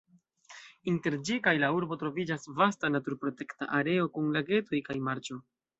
[0.91, 5.45] Inter ĝi kaj la urbo troviĝas vasta naturprotekta areo kun lagetoj kaj marĉo.